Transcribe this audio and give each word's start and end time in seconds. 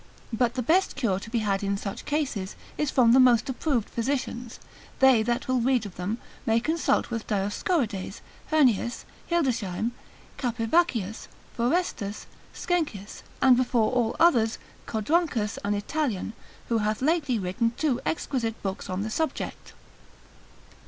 But 0.33 0.55
the 0.55 0.63
best 0.63 0.95
cure 0.95 1.19
to 1.19 1.29
be 1.29 1.37
had 1.45 1.61
in 1.61 1.77
such 1.77 2.05
cases, 2.05 2.55
is 2.75 2.89
from 2.89 3.11
the 3.11 3.19
most 3.19 3.49
approved 3.49 3.87
physicians; 3.87 4.57
they 4.97 5.21
that 5.21 5.47
will 5.47 5.61
read 5.61 5.85
of 5.85 5.95
them, 5.95 6.17
may 6.43 6.59
consult 6.59 7.11
with 7.11 7.27
Dioscorides, 7.27 7.93
lib. 8.01 8.01
6. 8.09 8.15
c. 8.15 8.21
37, 8.49 8.75
Heurnius, 8.89 9.05
Hildesheim, 9.29 9.91
Capivaccius, 10.39 11.27
Forrestus, 11.55 12.25
Sckenkius 12.51 13.21
and 13.43 13.55
before 13.55 13.91
all 13.91 14.15
others 14.19 14.57
Codronchus 14.87 15.59
an 15.63 15.75
Italian, 15.75 16.33
who 16.69 16.79
hath 16.79 17.03
lately 17.03 17.37
written 17.37 17.73
two 17.77 18.01
exquisite 18.03 18.59
books 18.63 18.89
on 18.89 19.03
the 19.03 19.11
subject. 19.11 19.73